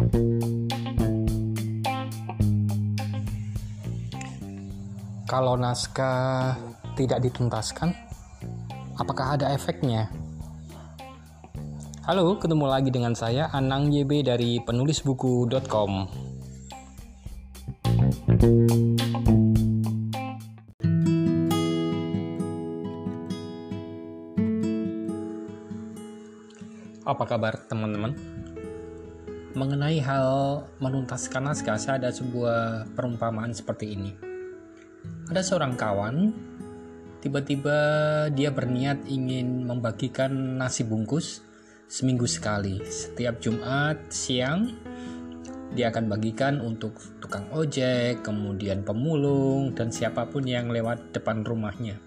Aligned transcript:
Kalau 0.00 0.16
naskah 5.60 6.56
tidak 6.96 7.20
dituntaskan, 7.20 7.92
apakah 8.96 9.36
ada 9.36 9.52
efeknya? 9.52 10.08
Halo, 12.08 12.40
ketemu 12.40 12.64
lagi 12.64 12.88
dengan 12.88 13.12
saya 13.12 13.52
Anang 13.52 13.92
YB 13.92 14.24
dari 14.24 14.56
penulisbuku.com. 14.64 15.92
Apa 27.04 27.24
kabar 27.28 27.68
teman-teman? 27.68 28.40
Mengenai 29.50 29.98
hal 29.98 30.62
menuntaskan 30.78 31.50
naskah, 31.50 31.74
saya 31.74 31.98
ada 31.98 32.14
sebuah 32.14 32.86
perumpamaan 32.94 33.50
seperti 33.50 33.98
ini. 33.98 34.14
Ada 35.26 35.42
seorang 35.42 35.74
kawan 35.74 36.30
tiba-tiba 37.18 37.78
dia 38.30 38.54
berniat 38.54 39.10
ingin 39.10 39.66
membagikan 39.66 40.30
nasi 40.54 40.86
bungkus 40.86 41.42
seminggu 41.90 42.30
sekali. 42.30 42.78
Setiap 42.86 43.42
Jumat 43.42 43.98
siang 44.14 44.70
dia 45.74 45.90
akan 45.90 46.06
bagikan 46.06 46.62
untuk 46.62 46.94
tukang 47.18 47.50
ojek 47.50 48.22
kemudian 48.22 48.86
pemulung 48.86 49.74
dan 49.74 49.90
siapa 49.90 50.30
pun 50.30 50.46
yang 50.46 50.70
lewat 50.70 51.10
depan 51.10 51.42
rumahnya. 51.42 51.98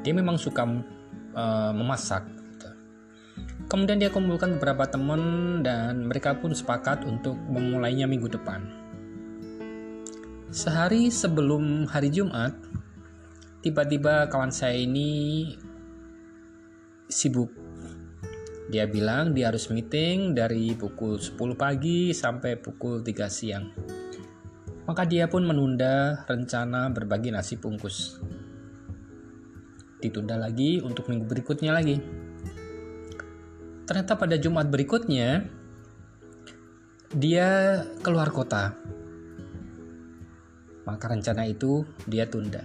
Dia 0.00 0.16
memang 0.16 0.40
suka 0.40 0.64
uh, 0.64 1.72
memasak. 1.76 2.24
Kemudian 3.70 4.00
dia 4.00 4.08
kumpulkan 4.08 4.56
beberapa 4.56 4.88
teman 4.88 5.60
dan 5.64 6.06
mereka 6.08 6.38
pun 6.38 6.54
sepakat 6.56 7.04
untuk 7.04 7.36
memulainya 7.48 8.08
minggu 8.08 8.28
depan 8.32 8.88
Sehari 10.48 11.12
sebelum 11.12 11.84
hari 11.92 12.08
Jumat, 12.08 12.56
tiba-tiba 13.60 14.32
kawan 14.32 14.48
saya 14.48 14.80
ini 14.80 15.44
sibuk. 17.04 17.52
Dia 18.72 18.88
bilang 18.88 19.36
dia 19.36 19.52
harus 19.52 19.68
meeting 19.68 20.32
dari 20.32 20.72
pukul 20.72 21.20
10 21.20 21.36
pagi 21.52 22.16
sampai 22.16 22.56
pukul 22.56 23.04
3 23.04 23.28
siang. 23.28 23.68
Maka 24.88 25.04
dia 25.04 25.28
pun 25.28 25.44
menunda 25.44 26.24
rencana 26.24 26.88
berbagi 26.96 27.28
nasi 27.28 27.60
bungkus. 27.60 28.16
Ditunda 30.00 30.40
lagi 30.40 30.80
untuk 30.80 31.12
minggu 31.12 31.28
berikutnya 31.28 31.76
lagi. 31.76 32.00
Ternyata 33.88 34.20
pada 34.20 34.36
Jumat 34.36 34.68
berikutnya, 34.68 35.48
dia 37.16 37.80
keluar 38.04 38.28
kota 38.28 38.76
maka 40.88 41.12
rencana 41.12 41.44
itu 41.44 41.84
dia 42.08 42.24
tunda. 42.24 42.64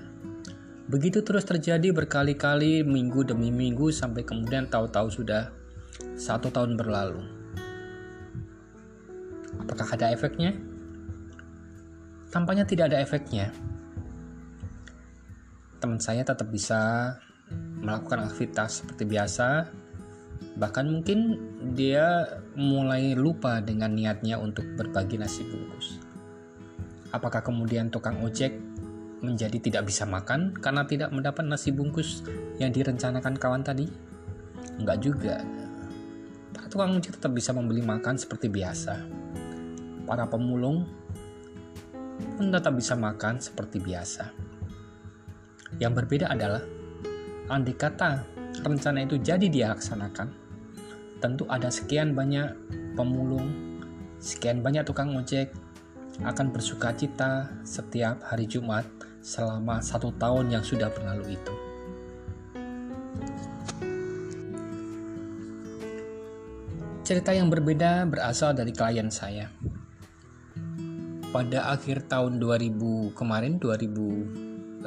Begitu 0.87 1.19
terus 1.27 1.43
terjadi 1.43 1.91
berkali-kali 1.91 2.87
minggu 2.87 3.27
demi 3.27 3.51
minggu 3.51 3.91
sampai 3.91 4.23
kemudian 4.23 4.71
tahu-tahu 4.71 5.11
sudah 5.11 5.51
satu 6.15 6.47
tahun 6.47 6.79
berlalu. 6.79 7.19
Apakah 9.59 9.91
ada 9.91 10.15
efeknya? 10.15 10.55
Tampaknya 12.31 12.63
tidak 12.63 12.95
ada 12.95 13.03
efeknya. 13.03 13.51
Teman 15.83 15.99
saya 15.99 16.23
tetap 16.23 16.47
bisa 16.47 17.13
melakukan 17.83 18.23
aktivitas 18.23 18.81
seperti 18.81 19.03
biasa, 19.03 19.67
bahkan 20.53 20.85
mungkin 20.85 21.41
dia 21.73 22.29
mulai 22.53 23.17
lupa 23.17 23.57
dengan 23.61 23.93
niatnya 23.93 24.37
untuk 24.37 24.65
berbagi 24.77 25.17
nasi 25.17 25.41
bungkus. 25.45 25.97
Apakah 27.13 27.41
kemudian 27.41 27.89
tukang 27.89 28.21
ojek 28.21 28.53
menjadi 29.23 29.57
tidak 29.57 29.87
bisa 29.87 30.03
makan 30.03 30.53
karena 30.57 30.83
tidak 30.83 31.09
mendapat 31.09 31.47
nasi 31.47 31.71
bungkus 31.71 32.25
yang 32.59 32.69
direncanakan 32.69 33.37
kawan 33.37 33.63
tadi? 33.65 33.87
Enggak 34.77 34.97
juga. 35.01 35.41
Para 36.53 36.67
tukang 36.69 36.93
ojek 36.97 37.17
tetap 37.17 37.33
bisa 37.33 37.53
membeli 37.53 37.81
makan 37.81 38.17
seperti 38.17 38.49
biasa. 38.49 38.93
Para 40.05 40.27
pemulung 40.27 40.85
pun 42.37 42.49
tetap 42.49 42.73
bisa 42.77 42.93
makan 42.93 43.41
seperti 43.41 43.81
biasa. 43.81 44.29
Yang 45.81 45.93
berbeda 46.03 46.29
adalah, 46.29 46.61
andai 47.49 47.73
kata 47.73 48.25
rencana 48.61 49.01
itu 49.05 49.17
jadi 49.17 49.45
dia 49.49 49.65
laksanakan, 49.73 50.42
tentu 51.23 51.47
ada 51.47 51.71
sekian 51.71 52.11
banyak 52.11 52.51
pemulung, 52.99 53.47
sekian 54.19 54.59
banyak 54.59 54.83
tukang 54.83 55.15
ojek 55.15 55.55
akan 56.19 56.51
bersuka 56.51 56.91
cita 56.91 57.47
setiap 57.63 58.19
hari 58.27 58.43
Jumat 58.43 58.83
selama 59.23 59.79
satu 59.79 60.11
tahun 60.19 60.51
yang 60.51 60.59
sudah 60.67 60.91
berlalu 60.91 61.39
itu. 61.39 61.55
Cerita 67.07 67.31
yang 67.31 67.47
berbeda 67.47 68.03
berasal 68.03 68.51
dari 68.51 68.75
klien 68.75 69.07
saya. 69.07 69.47
Pada 71.31 71.71
akhir 71.71 72.11
tahun 72.11 72.35
2000 72.35 73.15
kemarin, 73.15 73.63
2019 73.63 74.83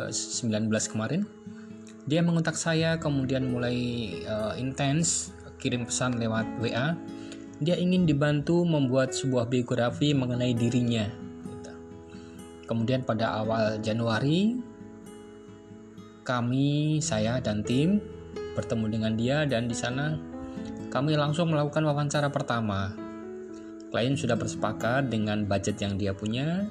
kemarin, 0.92 1.24
dia 2.06 2.20
mengontak 2.22 2.54
saya 2.54 3.02
kemudian 3.02 3.50
mulai 3.50 3.76
uh, 4.30 4.54
intens 4.54 5.35
kirim 5.58 5.88
pesan 5.88 6.20
lewat 6.20 6.46
WA 6.60 6.96
dia 7.56 7.76
ingin 7.80 8.04
dibantu 8.04 8.68
membuat 8.68 9.16
sebuah 9.16 9.48
biografi 9.48 10.12
mengenai 10.12 10.52
dirinya. 10.52 11.08
Gitu. 11.48 11.72
Kemudian 12.68 13.00
pada 13.00 13.40
awal 13.40 13.80
Januari, 13.80 14.60
kami, 16.26 17.00
saya 17.00 17.40
dan 17.40 17.64
tim 17.64 18.02
bertemu 18.52 18.86
dengan 18.88 19.12
dia 19.16 19.38
dan 19.48 19.68
di 19.68 19.76
sana 19.76 20.16
kami 20.92 21.16
langsung 21.16 21.52
melakukan 21.52 21.84
wawancara 21.84 22.28
pertama. 22.28 22.92
Klien 23.88 24.16
sudah 24.16 24.36
bersepakat 24.36 25.08
dengan 25.08 25.48
budget 25.48 25.80
yang 25.80 25.96
dia 25.96 26.12
punya. 26.12 26.68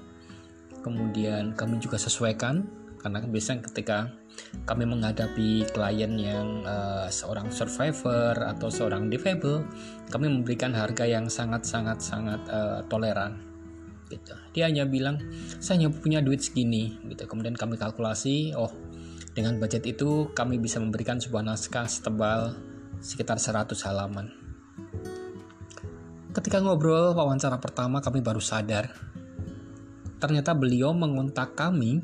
Kemudian 0.85 1.57
kami 1.57 1.81
juga 1.81 1.97
sesuaikan 1.97 2.61
karena 3.05 3.21
biasanya 3.21 3.61
ketika 3.69 4.09
kami 4.65 4.89
menghadapi 4.89 5.69
klien 5.69 6.17
yang 6.17 6.65
uh, 6.65 7.05
seorang 7.05 7.53
survivor 7.53 8.33
atau 8.33 8.65
seorang 8.73 9.13
difabel, 9.13 9.61
kami 10.09 10.25
memberikan 10.25 10.73
harga 10.73 11.05
yang 11.05 11.29
sangat-sangat 11.29 12.01
sangat 12.01 12.41
uh, 12.49 12.81
toleran. 12.89 13.45
Gitu. 14.09 14.33
Dia 14.57 14.73
hanya 14.73 14.89
bilang, 14.89 15.21
saya 15.61 15.77
hanya 15.77 15.93
punya 15.93 16.17
duit 16.25 16.41
segini. 16.41 16.97
Gitu. 17.05 17.29
Kemudian 17.29 17.53
kami 17.53 17.77
kalkulasi, 17.77 18.57
oh 18.57 18.73
dengan 19.37 19.61
budget 19.61 19.85
itu 19.85 20.33
kami 20.33 20.57
bisa 20.57 20.81
memberikan 20.81 21.21
sebuah 21.21 21.45
naskah 21.45 21.85
setebal 21.85 22.57
sekitar 23.05 23.37
100 23.37 23.69
halaman. 23.85 24.33
Ketika 26.33 26.57
ngobrol 26.57 27.13
wawancara 27.13 27.61
pertama 27.61 28.01
kami 28.01 28.25
baru 28.25 28.41
sadar, 28.41 28.89
ternyata 30.17 30.57
beliau 30.57 30.89
mengontak 30.89 31.53
kami 31.53 32.01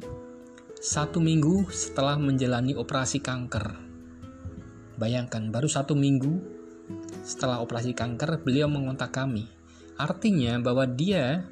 satu 0.82 1.22
minggu 1.22 1.70
setelah 1.70 2.18
menjalani 2.18 2.74
operasi 2.74 3.22
kanker. 3.22 3.78
Bayangkan, 4.98 5.54
baru 5.54 5.70
satu 5.70 5.94
minggu 5.94 6.42
setelah 7.22 7.62
operasi 7.62 7.94
kanker, 7.94 8.42
beliau 8.42 8.66
mengontak 8.66 9.14
kami. 9.14 9.46
Artinya 10.02 10.58
bahwa 10.58 10.90
dia 10.90 11.46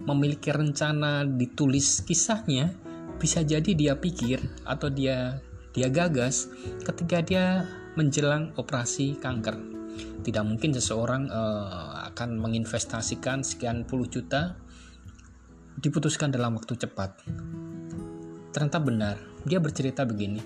memiliki 0.00 0.48
rencana 0.48 1.28
ditulis 1.28 2.00
kisahnya 2.08 2.72
bisa 3.20 3.44
jadi 3.44 3.68
dia 3.76 4.00
pikir 4.00 4.40
atau 4.64 4.88
dia 4.88 5.44
dia 5.76 5.92
gagas 5.92 6.48
ketika 6.80 7.20
dia 7.20 7.68
menjelang 8.00 8.56
operasi 8.56 9.20
kanker. 9.20 9.60
Tidak 10.24 10.40
mungkin 10.40 10.72
seseorang 10.72 11.28
uh, 11.28 12.08
akan 12.16 12.40
menginvestasikan 12.40 13.44
sekian 13.44 13.84
puluh 13.84 14.08
juta 14.08 14.56
diputuskan 15.76 16.32
dalam 16.32 16.56
waktu 16.56 16.80
cepat 16.80 17.20
ternyata 18.50 18.78
benar. 18.82 19.16
Dia 19.46 19.58
bercerita 19.58 20.04
begini. 20.04 20.42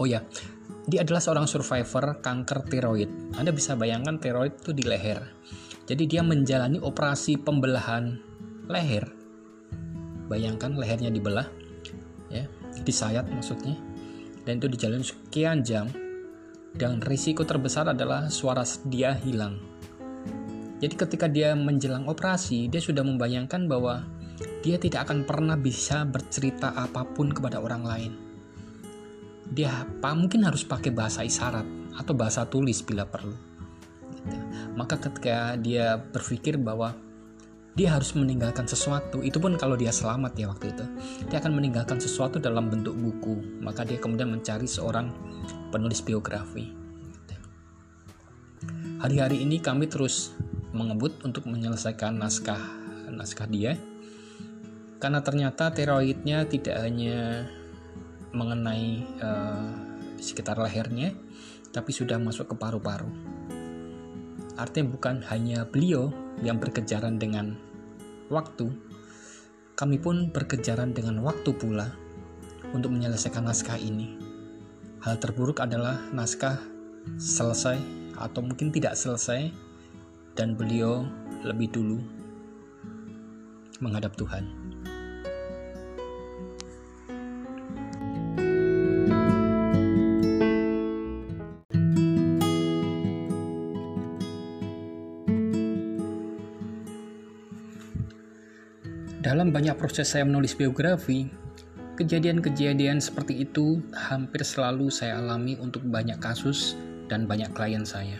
Oh 0.00 0.08
ya, 0.08 0.24
dia 0.88 1.04
adalah 1.04 1.22
seorang 1.22 1.46
survivor 1.46 2.18
kanker 2.24 2.66
tiroid. 2.66 3.10
Anda 3.36 3.52
bisa 3.52 3.76
bayangkan 3.76 4.18
tiroid 4.18 4.58
itu 4.58 4.72
di 4.72 4.84
leher. 4.88 5.22
Jadi 5.86 6.06
dia 6.06 6.22
menjalani 6.24 6.82
operasi 6.82 7.38
pembelahan 7.38 8.18
leher. 8.70 9.06
Bayangkan 10.30 10.78
lehernya 10.78 11.10
dibelah, 11.10 11.46
ya, 12.30 12.46
disayat 12.86 13.26
maksudnya. 13.30 13.74
Dan 14.46 14.62
itu 14.62 14.70
dijalani 14.70 15.04
sekian 15.04 15.66
jam. 15.66 15.90
Dan 16.70 17.02
risiko 17.02 17.42
terbesar 17.42 17.90
adalah 17.90 18.30
suara 18.30 18.62
dia 18.86 19.18
hilang. 19.18 19.58
Jadi 20.80 20.94
ketika 20.94 21.26
dia 21.26 21.52
menjelang 21.58 22.06
operasi, 22.06 22.70
dia 22.70 22.78
sudah 22.78 23.02
membayangkan 23.02 23.66
bahwa 23.66 24.06
dia 24.60 24.76
tidak 24.76 25.08
akan 25.08 25.24
pernah 25.24 25.56
bisa 25.56 26.04
bercerita 26.04 26.76
apa 26.76 27.08
pun 27.08 27.32
kepada 27.32 27.60
orang 27.60 27.82
lain. 27.84 28.12
Dia 29.50 29.82
apa 29.82 30.12
mungkin 30.12 30.44
harus 30.46 30.62
pakai 30.62 30.92
bahasa 30.92 31.24
isyarat 31.24 31.96
atau 31.96 32.12
bahasa 32.12 32.44
tulis 32.46 32.84
bila 32.84 33.08
perlu. 33.08 33.34
Maka 34.76 35.00
ketika 35.00 35.56
dia 35.56 35.96
berpikir 35.96 36.60
bahwa 36.60 36.92
dia 37.74 37.96
harus 37.96 38.12
meninggalkan 38.12 38.66
sesuatu 38.68 39.22
itu 39.24 39.38
pun 39.40 39.56
kalau 39.56 39.78
dia 39.78 39.94
selamat 39.94 40.34
ya 40.34 40.50
waktu 40.50 40.74
itu 40.74 40.84
dia 41.30 41.38
akan 41.38 41.54
meninggalkan 41.54 42.02
sesuatu 42.02 42.42
dalam 42.42 42.66
bentuk 42.66 42.92
buku 42.98 43.62
maka 43.62 43.86
dia 43.86 43.96
kemudian 43.96 44.26
mencari 44.26 44.66
seorang 44.66 45.14
penulis 45.70 46.02
biografi 46.02 46.74
hari-hari 48.98 49.46
ini 49.46 49.62
kami 49.62 49.86
terus 49.86 50.34
mengebut 50.74 51.22
untuk 51.22 51.46
menyelesaikan 51.46 52.18
naskah 52.18 52.58
naskah 53.08 53.46
dia 53.46 53.78
karena 55.00 55.24
ternyata 55.24 55.72
teroidnya 55.72 56.44
tidak 56.46 56.76
hanya 56.84 57.48
mengenai 58.30 59.02
uh, 59.18 59.72
sekitar 60.20 60.60
lehernya 60.60 61.16
tapi 61.72 61.90
sudah 61.90 62.20
masuk 62.20 62.52
ke 62.52 62.54
paru-paru 62.54 63.08
artinya 64.60 64.92
bukan 64.92 65.24
hanya 65.32 65.64
beliau 65.64 66.12
yang 66.44 66.60
berkejaran 66.60 67.16
dengan 67.16 67.56
waktu, 68.30 68.70
kami 69.74 69.98
pun 69.98 70.30
berkejaran 70.30 70.94
dengan 70.94 71.20
waktu 71.20 71.50
pula 71.56 71.90
untuk 72.70 72.94
menyelesaikan 72.94 73.44
naskah 73.44 73.76
ini. 73.76 74.16
Hal 75.02 75.18
terburuk 75.18 75.58
adalah 75.58 75.98
naskah 76.14 76.60
selesai 77.16 77.80
atau 78.20 78.40
mungkin 78.44 78.70
tidak 78.70 78.94
selesai 78.94 79.50
dan 80.38 80.54
beliau 80.54 81.08
lebih 81.42 81.72
dulu 81.72 81.98
menghadap 83.80 84.12
Tuhan. 84.14 84.44
Proses 100.00 100.16
saya 100.16 100.24
menulis 100.24 100.56
biografi, 100.56 101.28
kejadian-kejadian 102.00 103.04
seperti 103.04 103.44
itu 103.44 103.84
hampir 103.92 104.40
selalu 104.40 104.88
saya 104.88 105.20
alami 105.20 105.60
untuk 105.60 105.84
banyak 105.84 106.16
kasus 106.16 106.72
dan 107.12 107.28
banyak 107.28 107.52
klien 107.52 107.84
saya. 107.84 108.16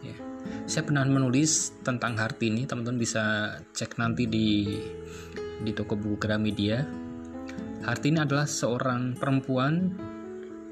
Ya. 0.00 0.16
Saya 0.64 0.88
pernah 0.88 1.04
menulis 1.04 1.76
tentang 1.84 2.16
Hartini, 2.16 2.64
teman-teman 2.64 2.96
bisa 2.96 3.52
cek 3.76 4.00
nanti 4.00 4.24
di 4.24 4.80
di 5.60 5.70
toko 5.76 6.00
buku 6.00 6.16
Gramedia. 6.16 6.80
Hartini 7.84 8.16
adalah 8.16 8.48
seorang 8.48 9.20
perempuan 9.20 9.92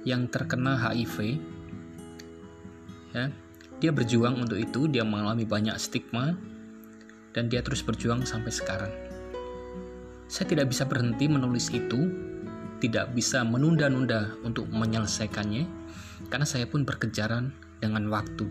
yang 0.09 0.25
terkena 0.33 0.81
HIV. 0.81 1.37
Ya, 3.13 3.29
dia 3.77 3.93
berjuang 3.93 4.41
untuk 4.41 4.57
itu, 4.57 4.89
dia 4.89 5.05
mengalami 5.05 5.45
banyak 5.45 5.77
stigma 5.77 6.33
dan 7.37 7.53
dia 7.53 7.61
terus 7.61 7.85
berjuang 7.85 8.25
sampai 8.25 8.49
sekarang. 8.49 9.04
Saya 10.25 10.47
tidak 10.49 10.73
bisa 10.73 10.89
berhenti 10.89 11.29
menulis 11.29 11.69
itu, 11.69 12.09
tidak 12.81 13.13
bisa 13.13 13.45
menunda-nunda 13.45 14.37
untuk 14.45 14.69
menyelesaikannya, 14.73 15.65
karena 16.29 16.47
saya 16.49 16.65
pun 16.69 16.85
berkejaran 16.85 17.53
dengan 17.81 18.09
waktu. 18.09 18.49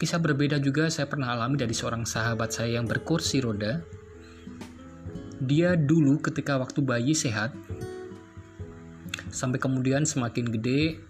Kisah 0.00 0.16
berbeda 0.16 0.56
juga 0.60 0.88
saya 0.88 1.04
pernah 1.04 1.36
alami 1.36 1.60
dari 1.60 1.76
seorang 1.76 2.08
sahabat 2.08 2.56
saya 2.56 2.80
yang 2.80 2.88
berkursi 2.88 3.44
roda. 3.44 3.84
Dia 5.40 5.76
dulu 5.76 6.20
ketika 6.24 6.56
waktu 6.56 6.80
bayi 6.80 7.12
sehat, 7.12 7.52
sampai 9.28 9.60
kemudian 9.60 10.08
semakin 10.08 10.48
gede, 10.48 11.00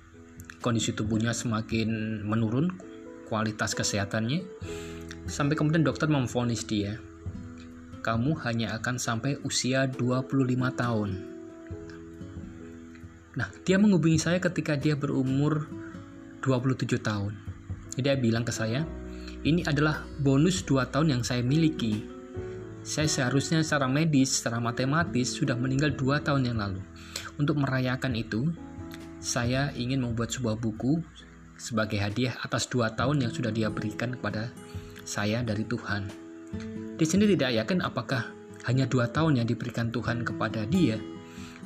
kondisi 0.59 0.91
tubuhnya 0.91 1.31
semakin 1.31 2.23
menurun, 2.27 2.75
kualitas 3.31 3.79
kesehatannya, 3.79 4.43
sampai 5.31 5.55
kemudian 5.55 5.87
dokter 5.87 6.11
memvonis 6.11 6.67
dia 6.67 6.99
kamu 8.01 8.37
hanya 8.45 8.77
akan 8.81 8.97
sampai 8.97 9.37
usia 9.45 9.85
25 9.89 10.73
tahun. 10.73 11.11
Nah, 13.37 13.49
dia 13.63 13.77
menghubungi 13.79 14.19
saya 14.19 14.43
ketika 14.43 14.75
dia 14.75 14.99
berumur 14.99 15.71
27 16.43 16.99
tahun. 17.01 17.33
Jadi 17.95 18.05
dia 18.05 18.17
bilang 18.17 18.45
ke 18.45 18.53
saya, 18.53 18.85
ini 19.45 19.65
adalah 19.65 20.05
bonus 20.21 20.65
2 20.67 20.89
tahun 20.93 21.17
yang 21.17 21.23
saya 21.25 21.41
miliki. 21.45 22.05
Saya 22.81 23.09
seharusnya 23.09 23.61
secara 23.61 23.89
medis, 23.89 24.41
secara 24.41 24.57
matematis 24.57 25.37
sudah 25.37 25.57
meninggal 25.57 25.93
2 25.97 26.25
tahun 26.25 26.43
yang 26.49 26.59
lalu. 26.61 26.81
Untuk 27.37 27.61
merayakan 27.61 28.17
itu, 28.17 28.53
saya 29.21 29.69
ingin 29.77 30.01
membuat 30.01 30.33
sebuah 30.33 30.57
buku 30.57 31.05
sebagai 31.61 32.01
hadiah 32.01 32.41
atas 32.41 32.69
2 32.73 32.97
tahun 32.97 33.29
yang 33.29 33.33
sudah 33.33 33.53
dia 33.53 33.69
berikan 33.69 34.17
kepada 34.17 34.49
saya 35.05 35.45
dari 35.45 35.65
Tuhan. 35.69 36.20
Di 37.01 37.05
sini 37.09 37.25
tidak 37.25 37.57
yakin 37.57 37.81
apakah 37.81 38.29
hanya 38.69 38.85
dua 38.85 39.09
tahun 39.09 39.41
yang 39.41 39.49
diberikan 39.49 39.89
Tuhan 39.89 40.27
kepada 40.27 40.69
dia, 40.69 41.01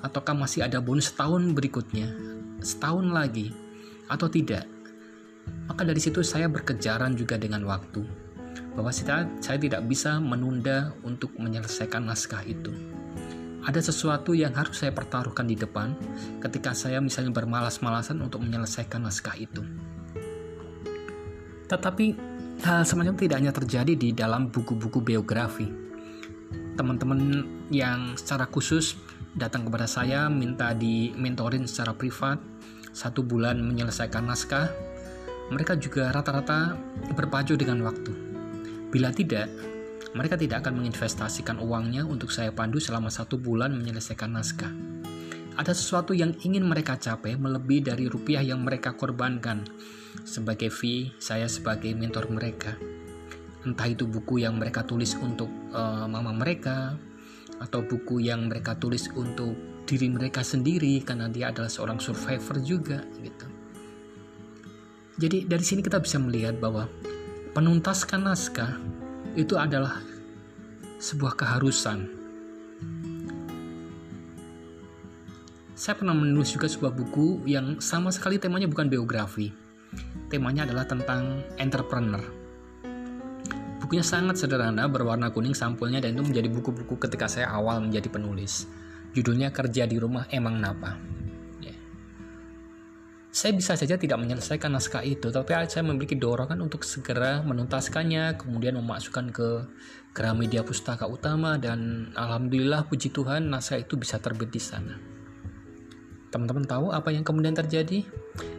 ataukah 0.05 0.37
masih 0.37 0.63
ada 0.63 0.79
bonus 0.79 1.11
setahun 1.11 1.43
berikutnya, 1.57 2.13
setahun 2.63 3.11
lagi, 3.11 3.51
atau 4.07 4.29
tidak. 4.31 4.69
Maka 5.67 5.83
dari 5.83 5.99
situ 5.99 6.23
saya 6.23 6.47
berkejaran 6.47 7.19
juga 7.19 7.41
dengan 7.41 7.65
waktu, 7.67 8.05
bahwa 8.79 8.93
saya 8.95 9.59
tidak 9.59 9.83
bisa 9.89 10.23
menunda 10.23 10.95
untuk 11.03 11.35
menyelesaikan 11.41 12.07
naskah 12.07 12.45
itu. 12.47 12.71
Ada 13.65 13.81
sesuatu 13.81 14.37
yang 14.37 14.53
harus 14.53 14.77
saya 14.85 14.93
pertaruhkan 14.93 15.49
di 15.49 15.57
depan 15.57 15.97
ketika 16.45 16.77
saya 16.77 17.01
misalnya 17.01 17.33
bermalas-malasan 17.33 18.21
untuk 18.21 18.45
menyelesaikan 18.45 19.01
naskah 19.09 19.41
itu. 19.41 19.65
Tetapi 21.65 22.07
Hal 22.63 22.87
semacam 22.87 23.19
tidak 23.19 23.43
hanya 23.43 23.51
terjadi 23.51 23.93
di 23.99 24.09
dalam 24.15 24.53
buku-buku 24.55 25.03
biografi. 25.03 25.67
Teman-teman 26.79 27.43
yang 27.75 28.15
secara 28.15 28.47
khusus 28.47 28.95
datang 29.35 29.67
kepada 29.67 29.91
saya 29.91 30.31
minta 30.31 30.71
di 30.71 31.11
mentorin 31.19 31.67
secara 31.67 31.91
privat 31.99 32.39
satu 32.95 33.27
bulan 33.27 33.59
menyelesaikan 33.59 34.23
naskah, 34.23 34.71
mereka 35.51 35.75
juga 35.75 36.15
rata-rata 36.15 36.79
berpacu 37.19 37.59
dengan 37.59 37.83
waktu. 37.83 38.15
Bila 38.95 39.11
tidak, 39.11 39.51
mereka 40.15 40.39
tidak 40.39 40.63
akan 40.63 40.79
menginvestasikan 40.79 41.59
uangnya 41.59 42.07
untuk 42.07 42.31
saya 42.31 42.55
pandu 42.55 42.79
selama 42.79 43.11
satu 43.11 43.35
bulan 43.35 43.75
menyelesaikan 43.75 44.31
naskah. 44.31 44.94
Ada 45.55 45.71
sesuatu 45.71 46.11
yang 46.11 46.35
ingin 46.43 46.67
mereka 46.67 46.99
capai 46.99 47.39
melebihi 47.39 47.87
dari 47.87 48.05
rupiah 48.11 48.43
yang 48.43 48.67
mereka 48.67 48.99
korbankan 48.99 49.63
sebagai 50.27 50.67
fee 50.67 51.15
saya 51.23 51.47
sebagai 51.47 51.95
mentor 51.95 52.27
mereka. 52.27 52.75
Entah 53.63 53.87
itu 53.87 54.11
buku 54.11 54.43
yang 54.43 54.59
mereka 54.59 54.83
tulis 54.83 55.15
untuk 55.23 55.47
uh, 55.71 56.11
mama 56.11 56.35
mereka 56.35 56.99
atau 57.63 57.87
buku 57.87 58.27
yang 58.27 58.51
mereka 58.51 58.75
tulis 58.75 59.07
untuk 59.15 59.55
diri 59.87 60.11
mereka 60.11 60.43
sendiri 60.43 60.99
karena 61.07 61.31
dia 61.31 61.55
adalah 61.55 61.71
seorang 61.71 62.03
survivor 62.03 62.59
juga 62.59 63.07
gitu. 63.23 63.47
Jadi 65.15 65.47
dari 65.47 65.63
sini 65.63 65.87
kita 65.87 66.03
bisa 66.03 66.19
melihat 66.19 66.59
bahwa 66.59 66.91
penuntaskan 67.55 68.27
naskah 68.27 68.75
itu 69.39 69.55
adalah 69.55 70.03
sebuah 70.99 71.39
keharusan. 71.39 72.24
Saya 75.75 75.99
pernah 75.99 76.15
menulis 76.15 76.55
juga 76.55 76.71
sebuah 76.71 76.95
buku 76.95 77.51
yang 77.51 77.83
sama 77.83 78.15
sekali 78.15 78.39
temanya 78.39 78.71
bukan 78.71 78.87
biografi, 78.87 79.51
temanya 80.31 80.63
adalah 80.63 80.87
tentang 80.87 81.43
entrepreneur. 81.59 82.23
Bukunya 83.83 84.07
sangat 84.07 84.39
sederhana, 84.39 84.87
berwarna 84.87 85.35
kuning 85.35 85.51
sampulnya 85.51 85.99
dan 85.99 86.15
itu 86.15 86.23
menjadi 86.23 86.47
buku-buku 86.47 86.95
ketika 87.03 87.27
saya 87.27 87.51
awal 87.51 87.83
menjadi 87.83 88.07
penulis. 88.07 88.71
Judulnya 89.19 89.51
Kerja 89.51 89.91
di 89.91 89.99
Rumah 89.99 90.31
Emang 90.31 90.63
Napa. 90.63 90.95
Ya. 91.59 91.75
Saya 93.35 93.59
bisa 93.59 93.75
saja 93.75 93.99
tidak 93.99 94.23
menyelesaikan 94.23 94.71
naskah 94.71 95.03
itu, 95.03 95.35
tapi 95.35 95.59
saya 95.67 95.83
memiliki 95.83 96.15
dorongan 96.15 96.63
untuk 96.63 96.87
segera 96.87 97.43
menuntaskannya, 97.43 98.39
kemudian 98.39 98.79
memasukkan 98.79 99.27
ke 99.35 99.49
Gramedia 100.15 100.63
Pustaka 100.63 101.11
Utama, 101.11 101.59
dan 101.59 102.15
Alhamdulillah 102.15 102.87
puji 102.87 103.11
Tuhan 103.11 103.51
naskah 103.51 103.83
itu 103.83 103.99
bisa 103.99 104.23
terbit 104.23 104.55
di 104.55 104.63
sana. 104.63 105.14
Teman-teman 106.35 106.67
tahu 106.67 106.91
apa 106.91 107.15
yang 107.15 107.23
kemudian 107.23 107.55
terjadi? 107.55 108.03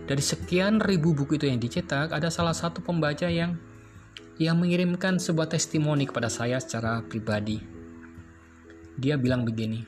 Dari 0.07 0.23
sekian 0.23 0.79
ribu 0.79 1.11
buku 1.11 1.35
itu 1.35 1.51
yang 1.51 1.59
dicetak, 1.59 2.15
ada 2.15 2.31
salah 2.31 2.55
satu 2.55 2.79
pembaca 2.79 3.27
yang 3.27 3.59
yang 4.39 4.55
mengirimkan 4.55 5.19
sebuah 5.19 5.51
testimoni 5.51 6.07
kepada 6.07 6.31
saya 6.31 6.55
secara 6.63 7.03
pribadi. 7.03 7.59
Dia 8.95 9.19
bilang 9.19 9.43
begini, 9.43 9.83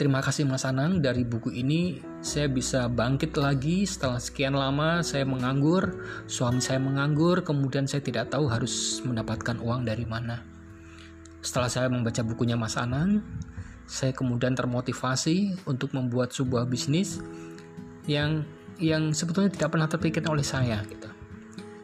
Terima 0.00 0.24
kasih 0.24 0.48
Mas 0.48 0.64
Anang, 0.64 1.04
dari 1.04 1.28
buku 1.28 1.52
ini 1.52 2.00
saya 2.24 2.48
bisa 2.48 2.88
bangkit 2.88 3.36
lagi 3.36 3.82
setelah 3.84 4.22
sekian 4.22 4.56
lama 4.56 5.04
saya 5.04 5.28
menganggur, 5.28 5.92
suami 6.24 6.64
saya 6.64 6.80
menganggur, 6.80 7.44
kemudian 7.44 7.84
saya 7.84 8.00
tidak 8.00 8.32
tahu 8.32 8.48
harus 8.48 9.04
mendapatkan 9.04 9.60
uang 9.60 9.84
dari 9.84 10.08
mana. 10.08 10.40
Setelah 11.44 11.68
saya 11.68 11.90
membaca 11.92 12.22
bukunya 12.22 12.54
Mas 12.54 12.78
Anang, 12.78 13.26
saya 13.88 14.12
kemudian 14.12 14.52
termotivasi 14.52 15.64
untuk 15.64 15.96
membuat 15.96 16.36
sebuah 16.36 16.68
bisnis 16.68 17.24
yang 18.04 18.44
yang 18.78 19.10
sebetulnya 19.16 19.50
tidak 19.50 19.74
pernah 19.74 19.88
terpikir 19.88 20.22
oleh 20.28 20.44
saya 20.44 20.84
gitu. 20.86 21.08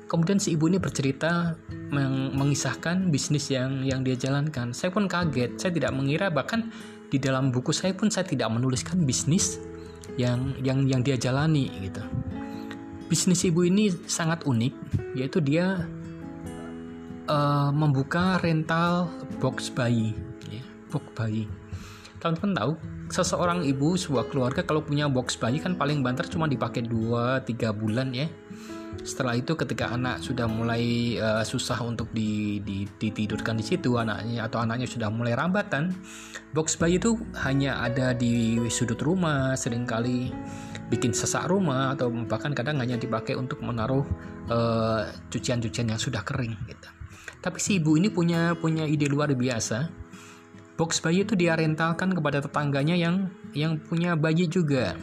Kemudian 0.05 0.39
si 0.39 0.55
ibu 0.55 0.69
ini 0.69 0.79
bercerita 0.79 1.57
meng 1.91 2.37
mengisahkan 2.37 3.09
bisnis 3.09 3.49
yang 3.51 3.83
yang 3.83 4.05
dia 4.05 4.15
jalankan. 4.15 4.77
Saya 4.77 4.93
pun 4.93 5.09
kaget, 5.09 5.57
saya 5.59 5.73
tidak 5.73 5.91
mengira 5.97 6.29
bahkan 6.29 6.71
di 7.09 7.17
dalam 7.17 7.51
buku 7.51 7.73
saya 7.73 7.97
pun 7.97 8.13
saya 8.13 8.29
tidak 8.29 8.53
menuliskan 8.53 9.03
bisnis 9.03 9.59
yang 10.21 10.55
yang 10.61 10.87
yang 10.87 11.01
dia 11.01 11.17
jalani 11.17 11.73
gitu. 11.83 12.05
Bisnis 13.09 13.43
ibu 13.49 13.65
ini 13.65 13.91
sangat 14.07 14.45
unik, 14.45 14.75
yaitu 15.17 15.41
dia 15.41 15.89
uh, 17.27 17.71
membuka 17.73 18.39
rental 18.45 19.09
box 19.41 19.73
bayi, 19.73 20.13
ya, 20.53 20.63
box 20.93 21.05
bayi. 21.17 21.49
Teman-teman 22.25 22.57
tahu, 22.57 22.73
seseorang 23.13 23.69
ibu 23.69 24.01
sebuah 24.01 24.33
keluarga 24.33 24.65
kalau 24.65 24.81
punya 24.81 25.13
box 25.13 25.37
bayi 25.37 25.61
kan 25.61 25.77
paling 25.77 26.01
banter 26.01 26.25
cuma 26.25 26.49
dipakai 26.49 26.81
2-3 26.81 27.45
bulan 27.77 28.17
ya 28.17 28.33
setelah 29.05 29.37
itu 29.37 29.53
ketika 29.59 29.93
anak 29.93 30.23
sudah 30.23 30.49
mulai 30.49 31.15
uh, 31.21 31.45
susah 31.45 31.77
untuk 31.85 32.09
di, 32.15 32.63
di, 32.65 32.87
ditidurkan 32.87 33.59
di 33.61 33.65
situ 33.67 34.01
anaknya 34.01 34.47
atau 34.47 34.63
anaknya 34.65 34.89
sudah 34.89 35.13
mulai 35.13 35.37
rambatan 35.37 35.93
box 36.57 36.81
bayi 36.81 36.97
itu 36.97 37.19
hanya 37.45 37.85
ada 37.85 38.17
di 38.17 38.57
sudut 38.73 38.97
rumah 39.03 39.59
sering 39.59 39.85
kali 39.85 40.33
bikin 40.89 41.11
sesak 41.11 41.51
rumah 41.51 41.93
atau 41.93 42.09
bahkan 42.25 42.55
kadang 42.55 42.79
hanya 42.81 42.97
dipakai 42.97 43.35
untuk 43.37 43.61
menaruh 43.61 44.07
uh, 44.49 45.05
cucian-cucian 45.29 45.91
yang 45.91 46.01
sudah 46.01 46.23
kering 46.23 46.55
gitu. 46.69 46.89
Tapi 47.41 47.59
si 47.61 47.77
ibu 47.81 47.97
ini 48.01 48.09
punya 48.09 48.57
punya 48.57 48.89
ide 48.89 49.09
luar 49.09 49.33
biasa. 49.33 50.04
Box 50.75 50.99
bayi 50.99 51.23
itu 51.23 51.39
dia 51.39 51.55
rentalkan 51.55 52.11
kepada 52.11 52.43
tetangganya 52.43 52.99
yang 52.99 53.31
yang 53.55 53.79
punya 53.79 54.19
bayi 54.19 54.51
juga. 54.51 54.99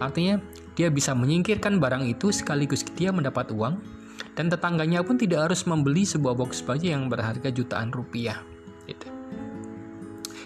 Artinya 0.00 0.40
dia 0.72 0.88
bisa 0.88 1.12
menyingkirkan 1.12 1.76
barang 1.76 2.08
itu 2.08 2.32
sekaligus 2.32 2.80
dia 2.96 3.12
mendapat 3.12 3.52
uang 3.52 3.76
dan 4.32 4.48
tetangganya 4.48 5.04
pun 5.04 5.20
tidak 5.20 5.52
harus 5.52 5.68
membeli 5.68 6.08
sebuah 6.08 6.32
box 6.32 6.64
bayi 6.64 6.96
yang 6.96 7.12
berharga 7.12 7.52
jutaan 7.52 7.92
rupiah. 7.92 8.40
Gitu. 8.88 9.06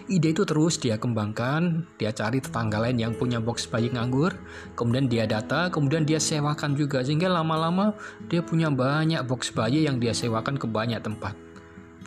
Ide 0.08 0.32
itu 0.32 0.42
terus 0.48 0.80
dia 0.80 0.96
kembangkan, 0.96 1.84
dia 2.00 2.10
cari 2.10 2.40
tetangga 2.40 2.80
lain 2.80 2.96
yang 2.96 3.12
punya 3.12 3.38
box 3.38 3.68
bayi 3.68 3.92
nganggur, 3.92 4.34
kemudian 4.72 5.04
dia 5.04 5.28
data, 5.28 5.68
kemudian 5.68 6.08
dia 6.08 6.16
sewakan 6.16 6.74
juga 6.74 7.04
sehingga 7.04 7.28
lama-lama 7.28 7.92
dia 8.26 8.40
punya 8.40 8.72
banyak 8.72 9.20
box 9.28 9.52
bayi 9.52 9.84
yang 9.84 10.00
dia 10.00 10.16
sewakan 10.16 10.56
ke 10.56 10.64
banyak 10.64 10.98
tempat. 11.04 11.47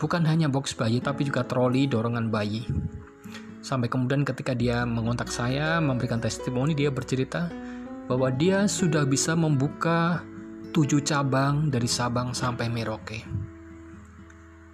Bukan 0.01 0.25
hanya 0.25 0.49
box 0.49 0.73
bayi 0.73 0.97
tapi 0.97 1.29
juga 1.29 1.45
troli 1.45 1.85
dorongan 1.85 2.33
bayi. 2.33 2.65
Sampai 3.61 3.85
kemudian 3.85 4.25
ketika 4.25 4.57
dia 4.57 4.81
mengontak 4.81 5.29
saya 5.29 5.77
memberikan 5.77 6.17
testimoni 6.17 6.73
dia 6.73 6.89
bercerita 6.89 7.45
bahwa 8.09 8.33
dia 8.33 8.65
sudah 8.65 9.05
bisa 9.05 9.37
membuka 9.37 10.25
tujuh 10.73 11.05
cabang 11.05 11.69
dari 11.69 11.85
Sabang 11.85 12.33
sampai 12.33 12.65
Merauke. 12.73 13.21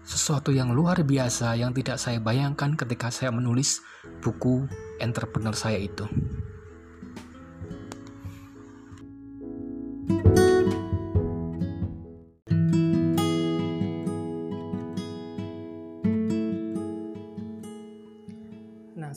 Sesuatu 0.07 0.55
yang 0.55 0.71
luar 0.71 1.03
biasa 1.03 1.59
yang 1.59 1.75
tidak 1.75 1.99
saya 1.99 2.23
bayangkan 2.23 2.79
ketika 2.79 3.11
saya 3.11 3.35
menulis 3.35 3.83
buku 4.23 4.63
entrepreneur 5.03 5.51
saya 5.51 5.83
itu. 5.83 6.07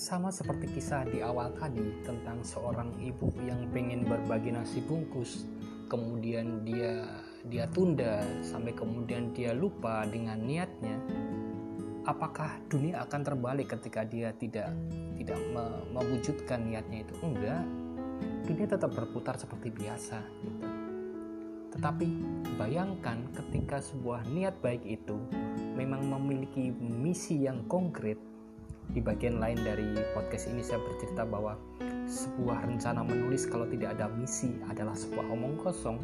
Sama 0.00 0.32
seperti 0.32 0.80
kisah 0.80 1.04
di 1.04 1.20
awal 1.20 1.52
tadi 1.60 1.84
tentang 2.00 2.40
seorang 2.40 2.88
ibu 3.04 3.28
yang 3.44 3.68
pengen 3.68 4.08
berbagi 4.08 4.48
nasi 4.48 4.80
bungkus. 4.80 5.44
Kemudian 5.92 6.64
dia 6.64 7.04
dia 7.44 7.68
tunda 7.68 8.24
sampai 8.40 8.72
kemudian 8.72 9.36
dia 9.36 9.52
lupa 9.52 10.08
dengan 10.08 10.40
niatnya. 10.40 10.96
Apakah 12.08 12.64
dunia 12.72 13.04
akan 13.04 13.20
terbalik 13.28 13.76
ketika 13.76 14.08
dia 14.08 14.32
tidak 14.40 14.72
tidak 15.20 15.36
mewujudkan 15.92 16.64
niatnya 16.64 17.04
itu? 17.04 17.14
Enggak. 17.20 17.60
Dunia 18.48 18.66
tetap 18.72 18.96
berputar 18.96 19.36
seperti 19.36 19.68
biasa 19.68 20.16
gitu. 20.40 20.68
Tetapi 21.76 22.08
bayangkan 22.56 23.28
ketika 23.36 23.84
sebuah 23.84 24.24
niat 24.32 24.64
baik 24.64 24.80
itu 24.80 25.20
memang 25.76 26.08
memiliki 26.08 26.72
misi 26.72 27.44
yang 27.44 27.68
konkret 27.68 28.29
di 28.90 28.98
bagian 28.98 29.38
lain 29.38 29.58
dari 29.62 29.94
podcast 30.10 30.50
ini 30.50 30.66
saya 30.66 30.82
bercerita 30.82 31.22
bahwa 31.22 31.54
sebuah 32.10 32.66
rencana 32.66 33.06
menulis 33.06 33.46
kalau 33.46 33.70
tidak 33.70 33.94
ada 33.94 34.10
misi 34.10 34.50
adalah 34.66 34.98
sebuah 34.98 35.30
omong 35.30 35.62
kosong. 35.62 36.02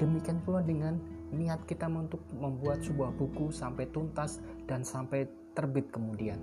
Demikian 0.00 0.40
pula 0.40 0.64
dengan 0.64 0.96
niat 1.28 1.60
kita 1.68 1.84
untuk 1.92 2.24
membuat 2.32 2.80
sebuah 2.80 3.12
buku 3.12 3.52
sampai 3.52 3.84
tuntas 3.92 4.40
dan 4.64 4.80
sampai 4.80 5.28
terbit 5.52 5.92
kemudian. 5.92 6.40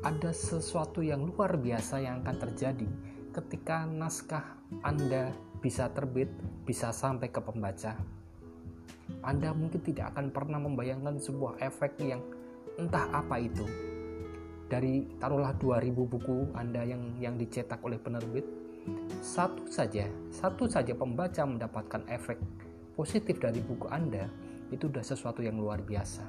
Ada 0.00 0.32
sesuatu 0.32 1.04
yang 1.04 1.28
luar 1.28 1.60
biasa 1.60 2.00
yang 2.00 2.24
akan 2.24 2.36
terjadi 2.48 2.88
ketika 3.36 3.84
naskah 3.84 4.56
Anda 4.80 5.34
bisa 5.60 5.92
terbit, 5.92 6.32
bisa 6.64 6.88
sampai 6.94 7.28
ke 7.28 7.42
pembaca. 7.42 7.98
Anda 9.20 9.52
mungkin 9.52 9.84
tidak 9.84 10.16
akan 10.16 10.32
pernah 10.32 10.62
membayangkan 10.62 11.20
sebuah 11.20 11.60
efek 11.60 12.00
yang 12.00 12.22
entah 12.78 13.10
apa 13.10 13.42
itu, 13.42 13.66
dari 14.68 15.08
taruhlah 15.16 15.56
2000 15.56 15.96
buku 15.96 16.52
Anda 16.52 16.84
yang 16.84 17.16
yang 17.16 17.40
dicetak 17.40 17.80
oleh 17.80 17.96
penerbit 17.96 18.44
satu 19.24 19.64
saja 19.68 20.08
satu 20.28 20.68
saja 20.68 20.92
pembaca 20.92 21.42
mendapatkan 21.48 22.04
efek 22.08 22.36
positif 22.92 23.40
dari 23.40 23.64
buku 23.64 23.88
Anda 23.88 24.28
itu 24.68 24.92
sudah 24.92 25.00
sesuatu 25.00 25.40
yang 25.40 25.56
luar 25.56 25.80
biasa. 25.80 26.28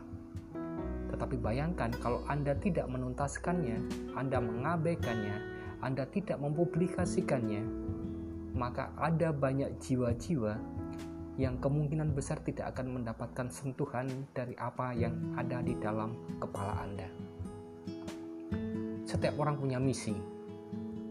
Tetapi 1.11 1.35
bayangkan 1.43 1.91
kalau 1.99 2.23
Anda 2.31 2.55
tidak 2.55 2.87
menuntaskannya 2.87 3.77
Anda 4.15 4.39
mengabaikannya 4.39 5.35
Anda 5.83 6.07
tidak 6.07 6.39
mempublikasikannya 6.39 7.63
maka 8.55 8.91
ada 8.99 9.31
banyak 9.31 9.77
jiwa-jiwa 9.79 10.57
yang 11.39 11.55
kemungkinan 11.63 12.11
besar 12.11 12.43
tidak 12.43 12.75
akan 12.75 12.99
mendapatkan 12.99 13.47
sentuhan 13.47 14.27
dari 14.35 14.55
apa 14.59 14.91
yang 14.91 15.15
ada 15.39 15.63
di 15.63 15.71
dalam 15.79 16.15
kepala 16.43 16.83
Anda 16.83 17.28
setiap 19.09 19.41
orang 19.41 19.57
punya 19.57 19.81
misi. 19.81 20.13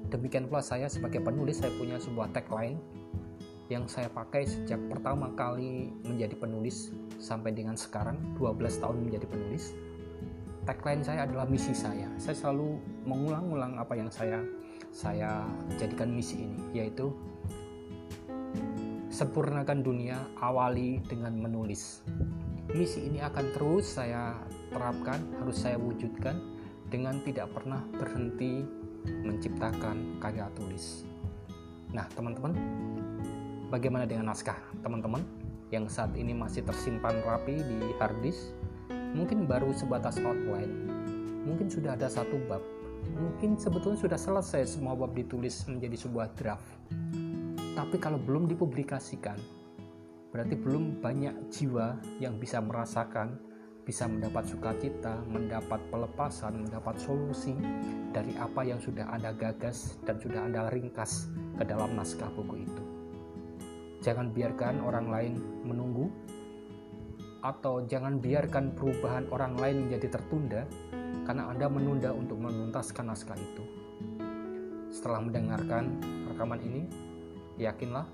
Demikian 0.07 0.47
pula 0.47 0.63
saya 0.63 0.87
sebagai 0.87 1.19
penulis, 1.19 1.59
saya 1.59 1.75
punya 1.75 1.99
sebuah 1.99 2.31
tagline 2.31 2.79
yang 3.69 3.91
saya 3.91 4.07
pakai 4.09 4.47
sejak 4.47 4.79
pertama 4.87 5.35
kali 5.35 5.91
menjadi 6.07 6.39
penulis 6.39 6.95
sampai 7.19 7.53
dengan 7.53 7.75
sekarang 7.75 8.17
12 8.39 8.79
tahun 8.79 9.03
menjadi 9.03 9.27
penulis. 9.27 9.75
Tagline 10.63 11.03
saya 11.03 11.27
adalah 11.27 11.45
misi 11.51 11.75
saya. 11.75 12.07
Saya 12.23 12.39
selalu 12.39 12.79
mengulang-ulang 13.03 13.83
apa 13.83 13.99
yang 13.99 14.09
saya 14.15 14.47
saya 14.95 15.45
jadikan 15.77 16.15
misi 16.15 16.47
ini, 16.49 16.79
yaitu 16.79 17.13
sempurnakan 19.11 19.83
dunia 19.83 20.17
awali 20.39 21.03
dengan 21.05 21.35
menulis. 21.35 22.07
Misi 22.73 23.11
ini 23.11 23.19
akan 23.21 23.53
terus 23.53 23.99
saya 23.99 24.39
terapkan, 24.73 25.19
harus 25.43 25.57
saya 25.61 25.77
wujudkan 25.77 26.58
dengan 26.89 27.21
tidak 27.25 27.53
pernah 27.53 27.85
berhenti 27.97 28.65
menciptakan 29.09 30.21
karya 30.21 30.49
tulis. 30.57 31.05
Nah, 31.93 32.05
teman-teman, 32.13 32.53
bagaimana 33.73 34.05
dengan 34.05 34.33
naskah 34.33 34.57
teman-teman 34.85 35.25
yang 35.73 35.89
saat 35.89 36.13
ini 36.17 36.33
masih 36.37 36.65
tersimpan 36.65 37.21
rapi 37.25 37.61
di 37.61 37.93
hard 38.01 38.17
disk? 38.21 38.53
Mungkin 38.93 39.49
baru 39.49 39.73
sebatas 39.73 40.21
outline, 40.21 40.69
mungkin 41.49 41.73
sudah 41.73 41.97
ada 41.97 42.13
satu 42.13 42.37
bab, 42.45 42.61
mungkin 43.17 43.57
sebetulnya 43.57 43.97
sudah 44.05 44.21
selesai 44.21 44.77
semua 44.77 44.93
bab 44.93 45.17
ditulis 45.17 45.65
menjadi 45.65 45.97
sebuah 45.97 46.37
draft. 46.37 46.69
Tapi 47.73 47.97
kalau 47.97 48.21
belum 48.21 48.53
dipublikasikan, 48.53 49.41
berarti 50.29 50.61
belum 50.61 51.01
banyak 51.01 51.49
jiwa 51.49 51.97
yang 52.21 52.37
bisa 52.37 52.61
merasakan 52.61 53.41
bisa 53.89 54.05
mendapat 54.05 54.45
sukacita, 54.45 55.17
mendapat 55.33 55.81
pelepasan, 55.89 56.69
mendapat 56.69 57.01
solusi 57.01 57.57
dari 58.13 58.37
apa 58.37 58.61
yang 58.61 58.77
sudah 58.77 59.09
Anda 59.09 59.33
gagas 59.33 59.97
dan 60.05 60.21
sudah 60.21 60.45
Anda 60.45 60.69
ringkas 60.69 61.33
ke 61.57 61.65
dalam 61.65 61.97
naskah 61.97 62.29
buku 62.37 62.69
itu. 62.69 62.85
Jangan 64.05 64.29
biarkan 64.37 64.85
orang 64.85 65.09
lain 65.09 65.33
menunggu 65.65 66.13
atau 67.41 67.81
jangan 67.89 68.21
biarkan 68.21 68.77
perubahan 68.77 69.25
orang 69.33 69.57
lain 69.57 69.89
menjadi 69.89 70.21
tertunda 70.21 70.69
karena 71.25 71.49
Anda 71.49 71.73
menunda 71.73 72.13
untuk 72.13 72.45
menuntaskan 72.45 73.09
naskah 73.09 73.41
itu. 73.41 73.65
Setelah 74.93 75.25
mendengarkan 75.25 75.97
rekaman 76.29 76.61
ini, 76.61 76.85
yakinlah 77.57 78.05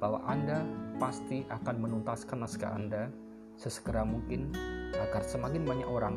bahwa 0.00 0.24
Anda 0.24 0.64
pasti 0.96 1.44
akan 1.52 1.76
menuntaskan 1.84 2.40
naskah 2.40 2.72
Anda 2.72 3.12
sesegera 3.60 4.08
mungkin 4.08 4.54
agar 4.96 5.20
semakin 5.24 5.66
banyak 5.68 5.88
orang 5.88 6.16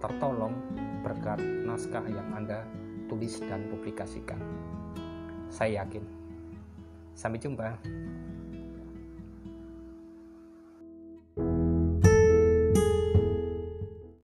tertolong 0.00 0.56
berkat 1.00 1.40
naskah 1.40 2.04
yang 2.08 2.28
Anda 2.36 2.64
tulis 3.08 3.40
dan 3.44 3.68
publikasikan. 3.68 4.40
Saya 5.52 5.84
yakin. 5.84 6.04
Sampai 7.16 7.42
jumpa. 7.42 7.76